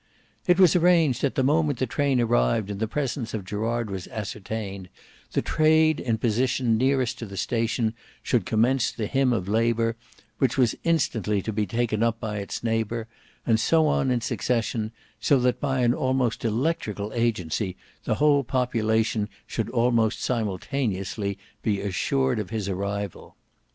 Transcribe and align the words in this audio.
It 0.47 0.59
was 0.59 0.75
arranged 0.75 1.21
that 1.21 1.35
the 1.35 1.43
moment 1.43 1.77
the 1.77 1.85
train 1.85 2.19
arrived 2.19 2.71
and 2.71 2.79
the 2.79 2.87
presence 2.87 3.35
of 3.35 3.45
Gerard 3.45 3.91
was 3.91 4.07
ascertained, 4.07 4.89
the 5.33 5.43
Trade 5.43 5.99
in 5.99 6.17
position 6.17 6.75
nearest 6.75 7.19
to 7.19 7.27
the 7.27 7.37
station 7.37 7.93
should 8.23 8.43
commence 8.47 8.89
the 8.91 9.05
hymn 9.05 9.31
of 9.31 9.47
Labour, 9.47 9.95
which 10.39 10.57
was 10.57 10.73
instantly 10.83 11.39
to 11.43 11.53
be 11.53 11.67
taken 11.67 12.01
up 12.01 12.19
by 12.19 12.39
its 12.39 12.63
neighbour, 12.63 13.07
and 13.45 13.59
so 13.59 13.85
on 13.85 14.09
in 14.09 14.21
succession, 14.21 14.91
so 15.19 15.37
that 15.39 15.59
by 15.59 15.81
an 15.81 15.93
almost 15.93 16.43
electrical 16.43 17.13
agency 17.13 17.77
the 18.03 18.15
whole 18.15 18.43
population 18.43 19.29
should 19.45 19.69
almost 19.69 20.19
simultaneously 20.19 21.37
be 21.61 21.79
assured 21.79 22.39
of 22.39 22.49
his 22.49 22.67
arrival. 22.67 23.35